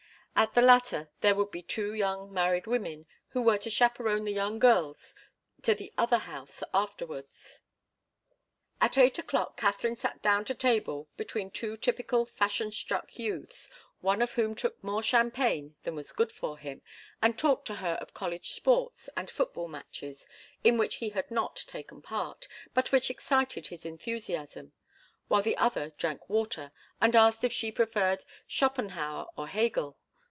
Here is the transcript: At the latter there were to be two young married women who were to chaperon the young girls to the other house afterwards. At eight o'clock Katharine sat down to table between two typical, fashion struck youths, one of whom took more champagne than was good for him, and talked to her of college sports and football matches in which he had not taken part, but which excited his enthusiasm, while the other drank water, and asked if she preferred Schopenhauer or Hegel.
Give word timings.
At 0.33 0.55
the 0.55 0.61
latter 0.63 1.07
there 1.19 1.35
were 1.35 1.45
to 1.45 1.51
be 1.51 1.61
two 1.61 1.93
young 1.93 2.33
married 2.33 2.65
women 2.65 3.05
who 3.27 3.43
were 3.43 3.59
to 3.59 3.69
chaperon 3.69 4.23
the 4.23 4.33
young 4.33 4.57
girls 4.57 5.13
to 5.61 5.75
the 5.75 5.93
other 5.99 6.17
house 6.17 6.63
afterwards. 6.73 7.59
At 8.79 8.97
eight 8.97 9.19
o'clock 9.19 9.55
Katharine 9.55 9.95
sat 9.97 10.23
down 10.23 10.43
to 10.45 10.55
table 10.55 11.07
between 11.15 11.51
two 11.51 11.77
typical, 11.77 12.25
fashion 12.25 12.71
struck 12.71 13.19
youths, 13.19 13.69
one 13.99 14.19
of 14.19 14.31
whom 14.31 14.55
took 14.55 14.83
more 14.83 15.03
champagne 15.03 15.75
than 15.83 15.93
was 15.93 16.11
good 16.11 16.31
for 16.31 16.57
him, 16.57 16.81
and 17.21 17.37
talked 17.37 17.67
to 17.67 17.75
her 17.75 17.99
of 18.01 18.15
college 18.15 18.49
sports 18.49 19.09
and 19.15 19.29
football 19.29 19.67
matches 19.67 20.25
in 20.63 20.75
which 20.75 20.95
he 20.95 21.09
had 21.09 21.29
not 21.29 21.63
taken 21.67 22.01
part, 22.01 22.47
but 22.73 22.91
which 22.91 23.11
excited 23.11 23.67
his 23.67 23.85
enthusiasm, 23.85 24.73
while 25.27 25.43
the 25.43 25.57
other 25.57 25.91
drank 25.99 26.27
water, 26.27 26.71
and 26.99 27.15
asked 27.15 27.43
if 27.43 27.53
she 27.53 27.71
preferred 27.71 28.25
Schopenhauer 28.47 29.27
or 29.37 29.47
Hegel. 29.47 29.99